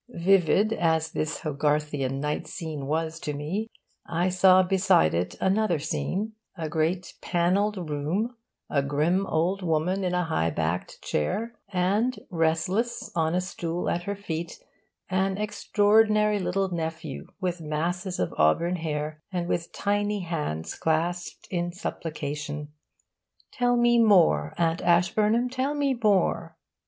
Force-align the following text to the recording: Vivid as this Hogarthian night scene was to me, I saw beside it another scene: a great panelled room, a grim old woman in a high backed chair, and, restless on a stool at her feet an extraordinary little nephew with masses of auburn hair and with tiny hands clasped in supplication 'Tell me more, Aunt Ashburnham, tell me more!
Vivid 0.09 0.73
as 0.73 1.11
this 1.11 1.41
Hogarthian 1.41 2.19
night 2.19 2.47
scene 2.47 2.87
was 2.87 3.19
to 3.19 3.35
me, 3.35 3.69
I 4.03 4.29
saw 4.29 4.63
beside 4.63 5.13
it 5.13 5.35
another 5.39 5.77
scene: 5.77 6.33
a 6.57 6.67
great 6.69 7.13
panelled 7.21 7.87
room, 7.87 8.35
a 8.67 8.81
grim 8.81 9.27
old 9.27 9.61
woman 9.61 10.03
in 10.03 10.15
a 10.15 10.23
high 10.23 10.49
backed 10.49 11.03
chair, 11.03 11.53
and, 11.71 12.17
restless 12.31 13.11
on 13.15 13.35
a 13.35 13.41
stool 13.41 13.91
at 13.91 14.01
her 14.05 14.15
feet 14.15 14.57
an 15.07 15.37
extraordinary 15.37 16.39
little 16.39 16.69
nephew 16.73 17.27
with 17.39 17.61
masses 17.61 18.17
of 18.17 18.33
auburn 18.39 18.77
hair 18.77 19.21
and 19.31 19.47
with 19.47 19.71
tiny 19.71 20.21
hands 20.21 20.73
clasped 20.73 21.47
in 21.51 21.71
supplication 21.71 22.69
'Tell 23.51 23.77
me 23.77 23.99
more, 23.99 24.55
Aunt 24.57 24.81
Ashburnham, 24.81 25.47
tell 25.47 25.75
me 25.75 25.93
more! 26.03 26.57